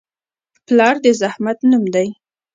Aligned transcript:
پلار 0.65 0.95
د 1.03 1.05
زحمت 1.21 1.57
نوم 1.69 1.83
دی. 1.93 2.07